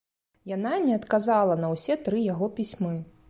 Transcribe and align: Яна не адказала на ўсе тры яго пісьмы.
Яна 0.51 0.71
не 0.85 0.95
адказала 0.99 1.59
на 1.63 1.71
ўсе 1.75 1.99
тры 2.07 2.25
яго 2.33 2.51
пісьмы. 2.61 2.95